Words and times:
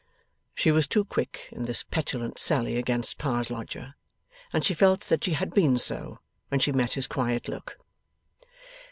She 0.55 0.71
was 0.71 0.87
too 0.87 1.05
quick 1.05 1.47
in 1.51 1.65
this 1.65 1.83
petulant 1.83 2.39
sally 2.39 2.75
against 2.75 3.19
'Pa's 3.19 3.51
lodger'; 3.51 3.93
and 4.51 4.65
she 4.65 4.73
felt 4.73 5.01
that 5.01 5.23
she 5.25 5.33
had 5.33 5.53
been 5.53 5.77
so 5.77 6.17
when 6.47 6.59
she 6.59 6.71
met 6.71 6.93
his 6.93 7.05
quiet 7.05 7.47
look. 7.47 7.77